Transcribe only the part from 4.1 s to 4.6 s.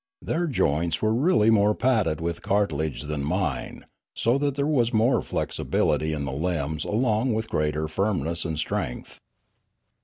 so that